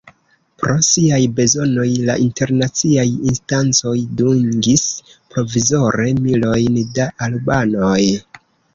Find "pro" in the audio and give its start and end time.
0.61-0.77